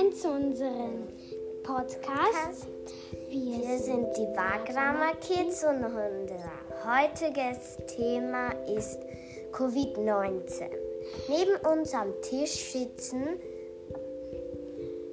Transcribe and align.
willkommen 0.00 0.12
zu 0.14 0.28
unserem 0.28 1.08
Podcast. 1.62 2.68
Wir, 3.28 3.58
Wir 3.58 3.78
sind 3.78 4.16
die 4.16 4.34
Wagrama 4.34 5.12
Kids 5.20 5.62
und 5.64 5.84
unser 5.84 6.52
heutiges 6.86 7.76
Thema 7.86 8.52
ist 8.66 8.98
Covid-19. 9.52 10.70
Neben 11.28 11.66
uns 11.66 11.92
am 11.92 12.12
Tisch 12.22 12.72
sitzen 12.72 13.40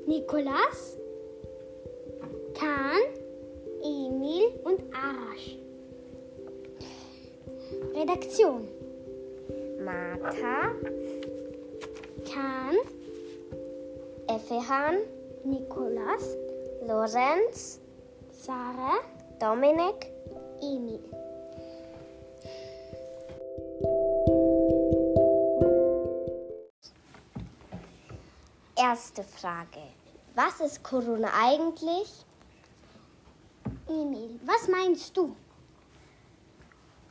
Nikolas, 0.05 0.98
Kahn, 2.58 3.02
Emil 3.84 4.59
und 4.63 4.81
Arash. 4.94 5.58
Redaktion 7.94 8.67
Martha, 9.84 10.72
Kahn, 12.31 12.76
Efehan, 14.30 14.98
Nikolas, 15.45 16.36
Lorenz, 16.86 17.80
Sarah, 18.31 19.00
Dominik, 19.40 20.12
Emil. 20.62 21.00
Erste 28.76 29.23
Frage. 29.23 29.80
Was 30.36 30.59
ist 30.59 30.84
Corona 30.84 31.30
eigentlich? 31.34 32.25
Emil, 33.88 34.39
was 34.45 34.67
meinst 34.67 35.16
du? 35.16 35.36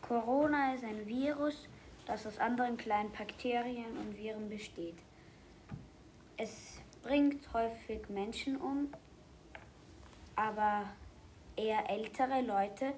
Corona 0.03 0.75
ist 0.75 0.85
ein 0.85 1.07
Virus, 1.07 1.67
das 2.07 2.27
aus 2.27 2.39
anderen 2.39 2.77
kleinen 2.77 3.11
Bakterien 3.11 3.97
und 3.99 4.17
Viren 4.17 4.49
besteht. 4.51 4.99
Es 6.37 6.76
bringt 7.07 7.53
häufig 7.53 8.09
Menschen 8.09 8.57
um, 8.57 8.89
aber 10.35 10.87
eher 11.55 11.89
ältere 11.89 12.43
Leute, 12.43 12.95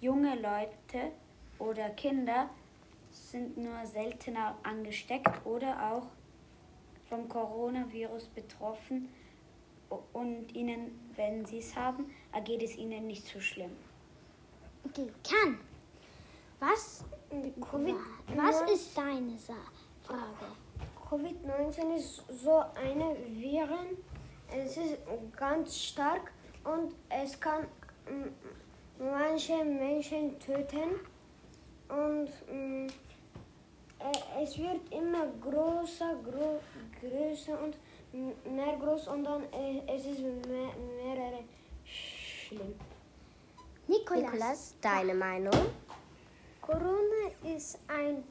junge 0.00 0.36
Leute 0.36 1.10
oder 1.58 1.90
Kinder 1.90 2.48
sind 3.10 3.56
nur 3.56 3.84
seltener 3.86 4.56
angesteckt 4.62 5.44
oder 5.44 5.92
auch 5.92 6.06
vom 7.08 7.28
Coronavirus 7.28 8.28
betroffen 8.28 9.08
und 10.12 10.54
ihnen, 10.54 11.10
wenn 11.16 11.44
sie 11.44 11.58
es 11.58 11.74
haben, 11.74 12.10
ergeht 12.32 12.62
es 12.62 12.76
ihnen 12.76 13.06
nicht 13.08 13.26
so 13.26 13.40
schlimm. 13.40 13.72
Okay, 14.84 15.10
kann. 15.28 15.58
Was, 16.60 17.04
COVID, 17.60 17.96
was 18.36 18.62
ist 18.70 18.96
deine 18.96 19.36
Frage? 20.02 20.63
Covid-19 21.08 21.96
ist 21.96 22.22
so 22.42 22.62
eine 22.74 23.16
Viren. 23.28 23.96
Es 24.54 24.76
ist 24.76 24.98
ganz 25.36 25.76
stark 25.76 26.32
und 26.64 26.94
es 27.08 27.38
kann 27.38 27.66
manche 28.98 29.64
Menschen 29.64 30.38
töten. 30.38 31.00
Und 31.88 32.30
es 34.42 34.58
wird 34.58 34.92
immer 34.92 35.26
größer, 35.40 36.16
gro 36.24 36.60
größer 37.00 37.58
und 37.62 37.76
mehr 38.12 38.76
groß 38.76 39.08
und 39.08 39.24
dann 39.24 39.42
äh, 39.52 39.82
es 39.86 40.06
ist 40.06 40.20
mehr, 40.20 40.70
mehrere 41.02 41.40
schlimm. 41.84 42.74
Nikolas, 43.88 44.32
Nikolas 44.32 44.74
deine 44.80 45.14
Meinung? 45.14 45.52
Corona 46.60 47.30
ist 47.42 47.78
ein 47.88 48.24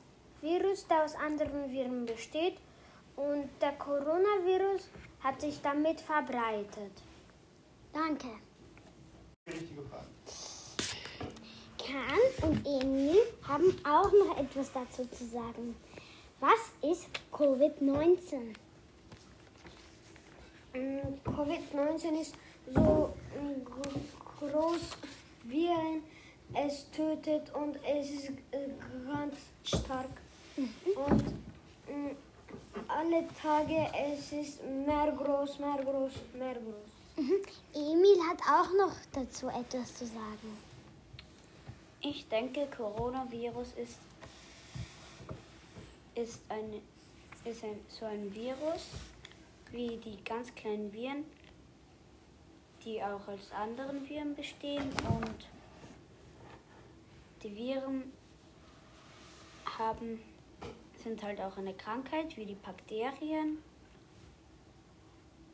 Virus, 0.43 0.85
der 0.87 1.05
aus 1.05 1.15
anderen 1.15 1.71
Viren 1.71 2.05
besteht 2.05 2.57
und 3.15 3.49
der 3.61 3.71
Coronavirus 3.73 4.89
hat 5.21 5.39
sich 5.39 5.61
damit 5.61 6.01
verbreitet. 6.01 6.91
Danke. 7.93 8.27
Kahn 11.77 12.49
und 12.49 12.65
Emil 12.65 13.21
haben 13.47 13.73
auch 13.85 14.11
noch 14.11 14.37
etwas 14.37 14.69
dazu 14.73 15.05
zu 15.05 15.25
sagen. 15.27 15.77
Was 16.41 16.91
ist 16.91 17.07
Covid-19? 17.31 18.53
Covid-19 20.73 22.21
ist 22.21 22.35
so 22.73 23.13
groß 24.39 24.97
Viren, 25.43 26.03
es 26.53 26.89
tötet 26.91 27.53
und 27.53 27.77
es 27.85 28.09
ist 28.09 28.31
ganz 29.07 29.37
stark. 29.63 30.22
Und 30.55 31.33
alle 32.87 33.27
Tage 33.41 33.87
es 33.93 34.31
ist 34.31 34.63
mehr 34.63 35.11
groß, 35.11 35.59
mehr 35.59 35.83
groß, 35.83 36.13
mehr 36.37 36.53
groß. 36.53 36.93
Mhm. 37.15 37.41
Emil 37.73 38.19
hat 38.29 38.41
auch 38.41 38.71
noch 38.77 38.95
dazu 39.11 39.47
etwas 39.49 39.95
zu 39.95 40.05
sagen. 40.05 40.57
Ich 42.01 42.27
denke, 42.27 42.67
Coronavirus 42.75 43.67
ist, 43.77 43.99
ist, 46.15 46.41
ein, 46.49 46.81
ist 47.45 47.63
ein, 47.63 47.79
so 47.87 48.05
ein 48.05 48.33
Virus 48.33 48.87
wie 49.71 49.97
die 49.97 50.23
ganz 50.23 50.53
kleinen 50.53 50.91
Viren, 50.93 51.25
die 52.83 53.01
auch 53.01 53.27
als 53.27 53.51
anderen 53.51 54.07
Viren 54.07 54.35
bestehen. 54.35 54.89
Und 55.07 55.47
die 57.41 57.55
Viren 57.55 58.11
haben 59.77 60.21
sind 61.03 61.21
halt 61.23 61.39
auch 61.41 61.57
eine 61.57 61.73
Krankheit 61.73 62.35
wie 62.37 62.45
die 62.45 62.55
Bakterien. 62.55 63.57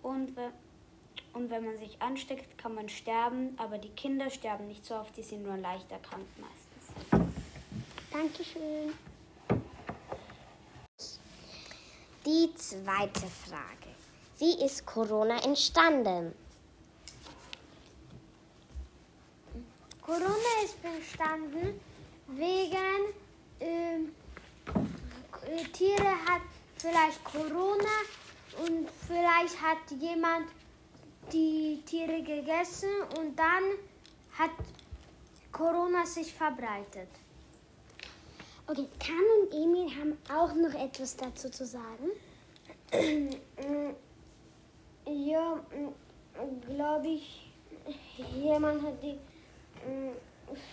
Und, 0.01 0.33
und 1.33 1.49
wenn 1.49 1.65
man 1.65 1.77
sich 1.77 2.01
ansteckt, 2.01 2.57
kann 2.57 2.75
man 2.75 2.87
sterben, 2.87 3.57
aber 3.57 3.77
die 3.77 3.89
Kinder 3.89 4.29
sterben 4.29 4.67
nicht 4.67 4.85
so 4.85 4.95
oft, 4.95 5.15
die 5.17 5.23
sind 5.23 5.43
nur 5.43 5.57
leicht 5.57 5.91
erkrankt 5.91 6.29
meistens. 6.39 7.29
Dankeschön. 8.11 8.93
Die 12.25 12.53
zweite 12.55 13.27
Frage. 13.27 13.89
Wie 14.37 14.63
ist 14.63 14.85
Corona 14.85 15.43
entstanden? 15.43 16.33
Corona 20.01 20.63
ist 20.63 20.77
entstanden 20.83 21.79
wegen 22.27 23.13
äh, 23.59 23.99
Tiere 25.73 26.11
hat 26.27 26.41
vielleicht 26.75 27.23
Corona 27.23 27.97
und 28.65 28.89
vielleicht 29.07 29.61
hat 29.61 29.91
jemand 29.99 30.47
die 31.31 31.81
Tiere 31.85 32.21
gegessen 32.21 32.89
und 33.17 33.37
dann 33.37 33.63
hat 34.37 34.51
Corona 35.51 36.05
sich 36.05 36.33
verbreitet. 36.33 37.09
Okay, 38.67 38.87
Kan 38.99 39.23
und 39.41 39.53
Emil 39.53 39.89
haben 39.95 40.17
auch 40.31 40.53
noch 40.53 40.79
etwas 40.79 41.15
dazu 41.15 41.49
zu 41.49 41.65
sagen. 41.65 42.11
Ja, 45.11 45.59
glaube 46.67 47.07
ich, 47.07 47.51
jemand 48.35 48.83
hat 48.83 49.01
die 49.01 49.17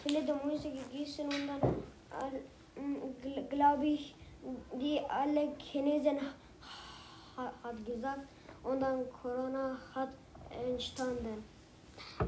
viele 0.03 0.23
der 0.25 0.35
Mäuse 0.35 0.71
gegessen 0.71 1.25
und 1.25 1.47
dann 1.47 1.61
glaube 3.49 3.87
ich, 3.87 4.15
die 4.81 5.01
alle 5.09 5.53
Chinesen 5.59 6.19
hat 7.37 7.87
gesagt 7.87 8.29
und 8.63 8.81
dann 8.81 9.05
Corona 9.11 9.79
hat 9.95 10.11
entstanden. 10.51 11.45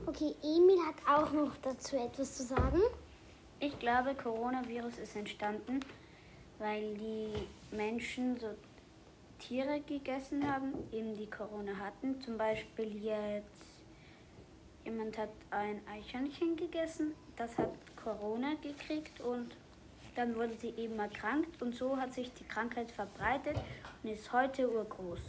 Okay, 0.06 0.34
Emil 0.42 0.78
hat 0.86 0.96
auch 1.06 1.32
noch 1.32 1.56
dazu 1.62 1.96
etwas 1.96 2.37
zu 2.37 2.44
sagen. 2.44 2.81
Ich 3.60 3.78
glaube, 3.78 4.14
Coronavirus 4.14 4.98
ist 4.98 5.16
entstanden, 5.16 5.81
weil 6.58 6.94
die 6.94 7.48
Menschen 7.75 8.38
so 8.38 8.48
Tiere 9.38 9.81
gegessen 9.81 10.50
haben, 10.50 10.72
eben 10.93 11.16
die 11.16 11.28
Corona 11.28 11.76
hatten. 11.76 12.20
Zum 12.20 12.38
Beispiel 12.38 13.04
jetzt, 13.04 13.82
jemand 14.84 15.16
hat 15.19 15.31
ein 15.50 15.81
Eichhörnchen 15.88 16.56
gegessen, 16.56 17.14
das 17.37 17.56
hat 17.58 17.72
Corona 17.96 18.54
gekriegt 18.62 19.20
und 19.20 19.56
dann 20.19 20.35
wurde 20.35 20.56
sie 20.59 20.70
eben 20.70 20.99
erkrankt 20.99 21.62
und 21.62 21.76
so 21.76 21.97
hat 21.97 22.12
sich 22.12 22.32
die 22.32 22.44
Krankheit 22.44 22.91
verbreitet 22.91 23.56
und 24.03 24.11
ist 24.11 24.32
heute 24.32 24.69
urgroß. 24.69 25.20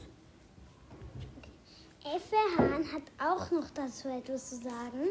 Effe 2.04 2.36
Hahn 2.58 2.92
hat 2.92 3.04
auch 3.20 3.52
noch 3.52 3.70
dazu 3.70 4.08
etwas 4.10 4.50
zu 4.50 4.56
sagen. 4.56 5.10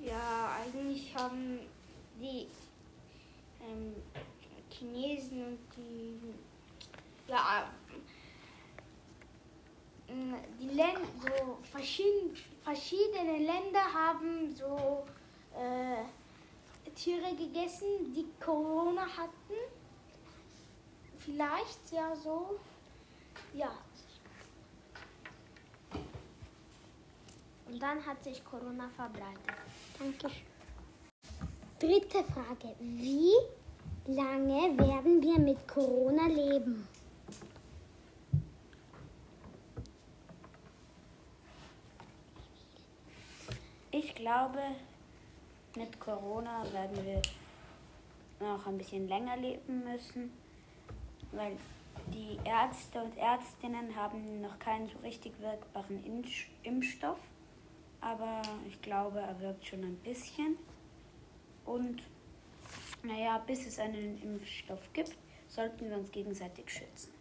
Ja, 0.00 0.56
eigentlich 0.64 1.14
haben 1.14 1.58
die 2.18 2.48
ähm, 3.60 3.94
Chinesen 4.70 5.44
und 5.44 5.58
die 5.76 6.18
ja 7.28 7.70
äh, 10.08 10.12
die 10.58 10.68
Länder 10.68 11.00
so 11.20 11.58
verschiedene, 11.70 12.34
verschiedene 12.62 13.36
Länder 13.36 13.84
haben 13.92 14.54
so 14.54 15.04
äh, 15.54 16.04
Tiere 16.94 17.34
gegessen, 17.34 18.12
die 18.14 18.26
Corona 18.40 19.02
hatten. 19.02 19.54
Vielleicht, 21.18 21.92
ja, 21.92 22.14
so. 22.16 22.58
Ja. 23.54 23.72
Und 27.66 27.80
dann 27.80 28.04
hat 28.04 28.22
sich 28.22 28.44
Corona 28.44 28.88
verbreitet. 28.90 29.56
Dankeschön. 29.98 30.46
Dritte 31.78 32.24
Frage. 32.24 32.74
Wie 32.78 33.32
lange 34.06 34.76
werden 34.78 35.22
wir 35.22 35.38
mit 35.38 35.66
Corona 35.66 36.26
leben? 36.26 36.86
Ich 43.90 44.14
glaube, 44.14 44.60
mit 45.76 45.98
Corona 46.00 46.64
werden 46.72 47.04
wir 47.04 47.22
noch 48.40 48.66
ein 48.66 48.78
bisschen 48.78 49.08
länger 49.08 49.36
leben 49.36 49.84
müssen, 49.84 50.32
weil 51.32 51.56
die 52.12 52.38
Ärzte 52.44 53.02
und 53.02 53.16
Ärztinnen 53.16 53.94
haben 53.94 54.40
noch 54.40 54.58
keinen 54.58 54.88
so 54.88 54.98
richtig 54.98 55.32
wirkbaren 55.40 56.02
Impfstoff. 56.62 57.18
Aber 58.00 58.42
ich 58.68 58.80
glaube, 58.82 59.20
er 59.20 59.38
wirkt 59.40 59.64
schon 59.64 59.82
ein 59.84 59.96
bisschen. 59.98 60.58
Und 61.64 62.02
naja, 63.04 63.38
bis 63.46 63.66
es 63.66 63.78
einen 63.78 64.20
Impfstoff 64.22 64.92
gibt, 64.92 65.16
sollten 65.48 65.88
wir 65.88 65.96
uns 65.96 66.10
gegenseitig 66.10 66.68
schützen. 66.68 67.12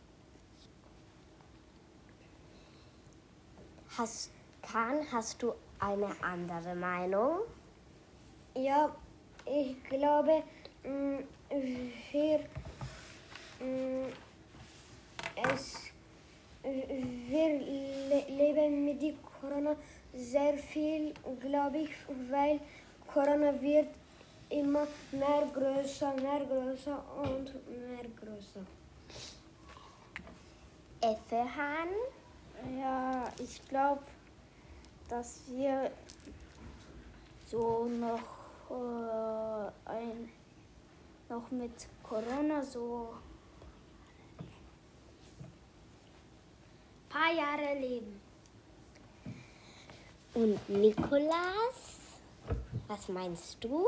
Hast, 3.97 4.31
Kahn, 4.61 5.05
hast 5.11 5.43
du 5.43 5.53
eine 5.79 6.15
andere 6.23 6.75
Meinung? 6.75 7.41
Ja, 8.53 8.93
ich 9.45 9.81
glaube, 9.85 10.43
mm, 10.83 11.19
wir, 11.49 12.39
mm, 13.59 14.11
es, 15.49 15.77
wir 16.61 17.59
le 18.09 18.25
leben 18.27 18.85
mit 18.85 19.01
die 19.01 19.15
Corona 19.39 19.75
sehr 20.13 20.57
viel, 20.57 21.13
glaube 21.39 21.77
ich, 21.77 21.91
weil 22.29 22.59
Corona 23.07 23.59
wird 23.61 23.87
immer 24.49 24.85
mehr 25.13 25.47
größer, 25.53 26.13
mehr 26.15 26.45
größer 26.45 27.01
und 27.23 27.53
mehr 27.69 28.05
größer. 28.19 28.65
Effe 30.99 31.55
Hahn? 31.55 31.89
Ja, 32.77 33.31
ich 33.39 33.67
glaube, 33.69 34.03
dass 35.09 35.41
wir 35.47 35.91
so 37.47 37.85
noch, 37.85 38.40
ein, 39.85 40.29
noch 41.29 41.49
mit 41.51 41.71
Corona 42.03 42.61
so 42.61 43.13
paar 47.11 47.33
Jahre 47.33 47.77
leben. 47.79 48.21
Und 50.33 50.69
Nikolas? 50.69 51.99
Was 52.87 53.09
meinst 53.09 53.63
du? 53.63 53.87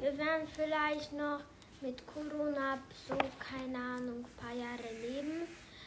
Wir 0.00 0.16
werden 0.18 0.46
vielleicht 0.54 1.12
noch 1.12 1.40
mit 1.80 2.06
Corona 2.06 2.78
so, 3.08 3.16
keine 3.38 3.78
Ahnung, 3.78 4.24
ein 4.24 4.36
paar 4.36 4.54
Jahre 4.54 4.92
leben, 5.00 5.46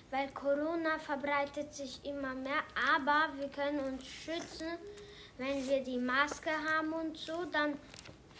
weil 0.09 0.29
Corona 0.29 0.97
verbreitet 0.99 1.73
sich 1.73 1.99
immer 2.03 2.33
mehr, 2.33 2.63
aber 2.95 3.29
wir 3.37 3.49
können 3.49 3.79
uns 3.79 4.05
schützen, 4.05 4.77
wenn 5.37 5.67
wir 5.67 5.83
die 5.83 5.97
Maske 5.97 6.51
haben 6.51 6.93
und 6.93 7.17
so, 7.17 7.45
dann 7.45 7.73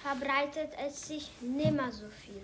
verbreitet 0.01 0.71
es 0.85 1.07
sich 1.07 1.29
nimmer 1.41 1.91
so 1.91 2.07
viel. 2.09 2.41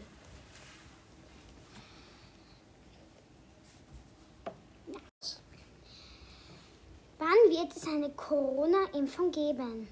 Wann 7.18 7.50
wird 7.50 7.76
es 7.76 7.88
eine 7.88 8.10
Corona-Impfung 8.10 9.32
geben? 9.32 9.88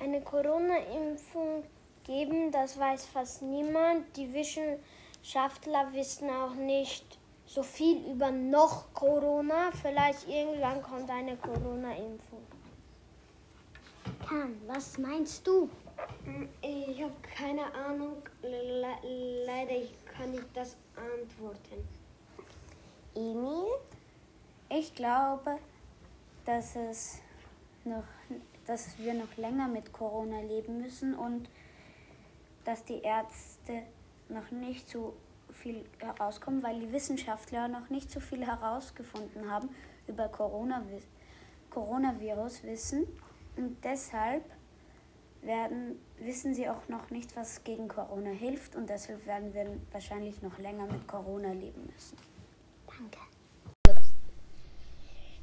Eine 0.00 0.20
Corona-Impfung 0.20 1.64
geben, 2.04 2.50
das 2.50 2.78
weiß 2.78 3.06
fast 3.06 3.42
niemand. 3.42 4.16
Die 4.16 4.32
Wissenschaftler 4.32 5.92
wissen 5.92 6.28
auch 6.28 6.54
nicht 6.54 7.18
so 7.46 7.62
viel 7.62 7.98
über 8.10 8.30
noch 8.30 8.92
Corona. 8.94 9.70
Vielleicht 9.80 10.28
irgendwann 10.28 10.82
kommt 10.82 11.08
eine 11.08 11.36
Corona-Impfung. 11.36 12.42
Kahn, 14.26 14.60
was 14.66 14.98
meinst 14.98 15.46
du? 15.46 15.68
Ich 16.60 17.02
habe 17.02 17.14
keine 17.34 17.72
Ahnung, 17.74 18.22
le 18.42 18.94
leider 19.46 19.76
ich 19.76 19.92
kann 20.04 20.30
nicht 20.32 20.48
das 20.54 20.76
antworten. 20.94 21.88
Emil? 23.14 23.66
Ich 24.68 24.94
glaube, 24.94 25.58
dass 26.44 26.76
es 26.76 27.20
noch, 27.84 28.04
dass 28.66 28.98
wir 28.98 29.14
noch 29.14 29.34
länger 29.36 29.66
mit 29.68 29.92
Corona 29.92 30.40
leben 30.42 30.82
müssen 30.82 31.14
und 31.14 31.48
dass 32.64 32.84
die 32.84 33.00
Ärzte 33.00 33.82
noch 34.28 34.50
nicht 34.50 34.88
so 34.88 35.14
viel 35.50 35.84
herauskommen, 35.98 36.62
weil 36.62 36.80
die 36.80 36.92
Wissenschaftler 36.92 37.66
noch 37.68 37.88
nicht 37.88 38.10
so 38.10 38.20
viel 38.20 38.46
herausgefunden 38.46 39.50
haben 39.50 39.70
über 40.06 40.28
Corona, 40.28 40.82
Coronavirus 41.70 42.62
wissen 42.64 43.06
und 43.56 43.82
deshalb 43.82 44.44
werden, 45.42 45.98
wissen 46.18 46.54
sie 46.54 46.68
auch 46.68 46.88
noch 46.88 47.10
nicht, 47.10 47.34
was 47.36 47.64
gegen 47.64 47.88
Corona 47.88 48.30
hilft 48.30 48.76
und 48.76 48.88
deshalb 48.90 49.24
werden 49.26 49.54
wir 49.54 49.66
wahrscheinlich 49.92 50.42
noch 50.42 50.58
länger 50.58 50.86
mit 50.86 51.06
Corona 51.08 51.52
leben 51.52 51.90
müssen. 51.94 52.16
Danke. 52.86 53.18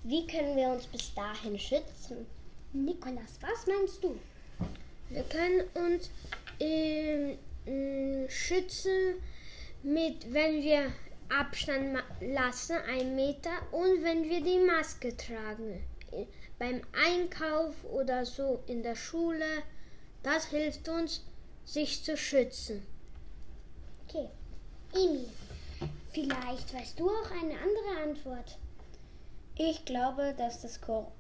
Wie 0.03 0.25
können 0.27 0.55
wir 0.55 0.69
uns 0.69 0.85
bis 0.88 1.13
dahin 1.15 1.57
schützen? 1.57 2.25
Nikolas, 2.73 3.39
was 3.41 3.65
meinst 3.65 4.03
du? 4.03 4.15
Wir 5.09 5.23
können 5.23 5.63
uns 5.73 6.11
ähm, 6.59 7.38
mh, 7.65 8.29
schützen, 8.29 9.15
mit, 9.83 10.31
wenn 10.33 10.61
wir 10.61 10.91
Abstand 11.29 11.94
ma- 11.94 12.03
lassen, 12.21 12.77
ein 12.89 13.15
Meter, 13.15 13.51
und 13.71 14.03
wenn 14.03 14.23
wir 14.29 14.41
die 14.41 14.59
Maske 14.59 15.15
tragen. 15.15 15.83
Äh, 16.11 16.25
Beim 16.59 16.81
Einkauf 17.05 17.73
oder 17.85 18.25
so 18.25 18.63
in 18.67 18.81
der 18.83 18.95
Schule, 18.95 19.45
das 20.27 20.47
hilft 20.47 20.89
uns, 20.89 21.23
sich 21.63 22.04
zu 22.04 22.18
schützen. 22.18 22.85
Okay. 24.06 24.28
Emil, 24.94 25.30
vielleicht 26.11 26.73
weißt 26.73 26.99
du 26.99 27.09
auch 27.09 27.31
eine 27.31 27.54
andere 27.54 28.09
Antwort. 28.09 28.57
Ich 29.56 29.85
glaube, 29.85 30.35
dass 30.37 30.61
das 30.61 30.81
Cor 30.81 31.11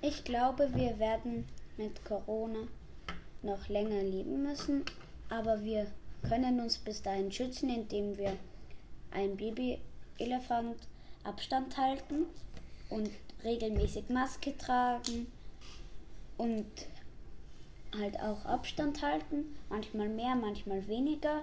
Ich 0.00 0.24
glaube, 0.24 0.68
wir 0.74 0.98
werden 0.98 1.48
mit 1.76 2.04
Corona 2.04 2.66
noch 3.42 3.68
länger 3.68 4.02
leben 4.02 4.42
müssen, 4.42 4.84
aber 5.28 5.62
wir 5.62 5.86
können 6.28 6.60
uns 6.60 6.78
bis 6.78 7.02
dahin 7.02 7.30
schützen, 7.30 7.70
indem 7.70 8.18
wir 8.18 8.36
ein 9.12 9.36
Babyelefant 9.36 10.76
Abstand 11.22 11.76
halten 11.76 12.26
und 12.90 13.10
regelmäßig 13.44 14.08
Maske 14.08 14.56
tragen 14.56 15.28
und 16.38 16.66
halt 17.98 18.18
auch 18.20 18.44
Abstand 18.44 19.02
halten, 19.02 19.56
manchmal 19.68 20.08
mehr, 20.08 20.34
manchmal 20.34 20.86
weniger 20.88 21.42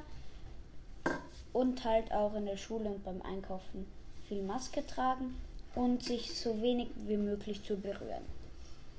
und 1.53 1.83
halt 1.83 2.11
auch 2.11 2.33
in 2.35 2.45
der 2.45 2.57
Schule 2.57 2.89
und 2.89 3.03
beim 3.03 3.21
Einkaufen 3.21 3.85
viel 4.27 4.41
Maske 4.41 4.85
tragen 4.85 5.35
und 5.75 6.03
sich 6.03 6.37
so 6.37 6.61
wenig 6.61 6.89
wie 7.07 7.17
möglich 7.17 7.63
zu 7.63 7.77
berühren. 7.77 8.23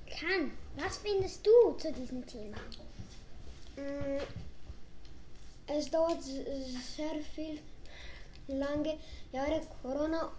Kahn, 0.09 0.53
was 0.77 0.99
findest 0.99 1.47
du 1.47 1.73
zu 1.79 1.93
diesem 1.93 2.25
Thema? 2.27 2.57
Mm, 3.77 4.21
Es 5.67 5.91
dauert 5.91 6.23
sehr 6.23 7.21
viel 7.35 7.59
lange 8.49 8.97
Jahre 9.33 9.61
Corona 9.83 10.31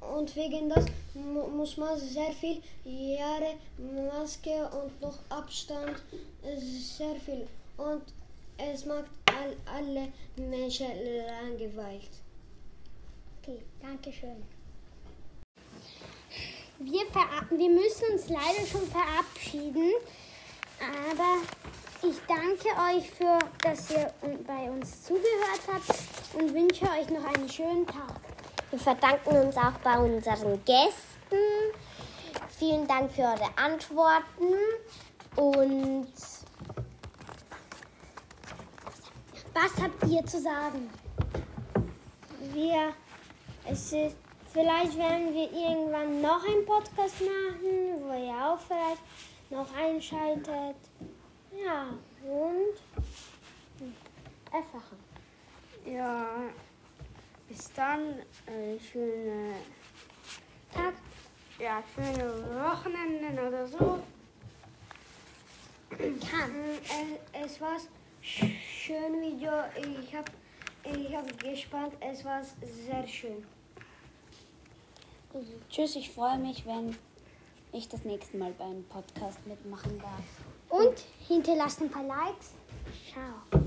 und 0.00 0.34
wegen 0.36 0.68
das 0.68 0.84
mu- 1.14 1.48
muss 1.48 1.76
man 1.76 1.98
sehr 1.98 2.32
viel 2.32 2.62
Jahre 2.84 3.54
Maske 3.78 4.68
und 4.70 5.00
noch 5.00 5.18
Abstand, 5.28 6.02
äh, 6.42 6.56
sehr 6.58 7.16
viel. 7.16 7.46
Und 7.76 8.02
es 8.58 8.84
macht 8.86 9.04
all, 9.26 9.56
alle 9.66 10.12
Menschen 10.36 10.86
langweilt. 11.26 12.10
Okay, 13.42 13.62
danke 13.82 14.12
schön. 14.12 14.42
Wir, 16.78 17.02
wir 17.58 17.70
müssen 17.70 18.04
uns 18.12 18.28
leider 18.28 18.66
schon 18.66 18.86
verabschieden, 18.86 19.92
aber 20.78 21.38
ich 22.02 22.16
danke 22.26 22.68
euch 22.94 23.10
für, 23.10 23.38
dass 23.62 23.90
ihr 23.90 24.12
bei 24.46 24.70
uns 24.70 25.04
zugehört 25.04 25.60
habt 25.72 25.98
und 26.34 26.54
wünsche 26.54 26.84
euch 26.84 27.08
noch 27.10 27.24
einen 27.24 27.48
schönen 27.48 27.86
Tag. 27.86 28.20
Wir 28.70 28.78
verdanken 28.78 29.46
uns 29.46 29.56
auch 29.56 29.78
bei 29.82 29.98
unseren 29.98 30.64
Gästen. 30.64 31.36
Vielen 32.58 32.86
Dank 32.86 33.12
für 33.12 33.22
eure 33.22 33.50
Antworten 33.56 34.54
und 35.36 36.12
Was 39.54 39.82
habt 39.82 40.04
ihr 40.06 40.24
zu 40.26 40.40
sagen? 40.40 40.90
Wir, 42.52 42.92
es 43.64 43.92
ist 43.92 44.16
Vielleicht 44.56 44.96
werden 44.96 45.34
wir 45.34 45.52
irgendwann 45.52 46.22
noch 46.22 46.42
einen 46.42 46.64
Podcast 46.64 47.20
machen, 47.20 48.00
wo 48.00 48.14
ihr 48.14 48.32
auch 48.32 48.58
vielleicht 48.58 49.02
noch 49.50 49.66
einschaltet. 49.76 50.76
Ja, 51.52 51.88
und 52.24 52.76
einfach. 54.52 54.82
Ja, 55.84 56.28
bis 57.48 57.72
dann. 57.74 58.20
Äh, 58.46 58.78
schöne 58.80 59.54
Tag. 60.72 60.94
ja, 61.58 61.82
schöne 61.94 62.34
Wochenenden 62.54 63.38
oder 63.38 63.66
so. 63.66 64.02
Kann. 65.90 66.50
Mm, 66.52 66.78
Es, 67.32 67.52
es 67.52 67.60
war 67.60 67.76
schön 68.20 69.20
Video. 69.20 69.52
Ich 69.76 70.14
habe 70.14 70.32
ich 70.84 71.14
hab 71.14 71.38
gespannt. 71.38 71.94
Es 72.00 72.24
war 72.24 72.42
sehr 72.42 73.06
schön. 73.06 73.44
Tschüss, 75.68 75.96
ich 75.96 76.10
freue 76.10 76.38
mich, 76.38 76.64
wenn 76.66 76.96
ich 77.72 77.88
das 77.88 78.04
nächste 78.04 78.38
Mal 78.38 78.52
beim 78.52 78.84
Podcast 78.84 79.46
mitmachen 79.46 79.98
darf. 79.98 80.55
Und 80.68 81.04
hinterlasst 81.28 81.80
ein 81.80 81.90
paar 81.90 82.04
Likes. 82.04 82.52
Ciao. 83.12 83.65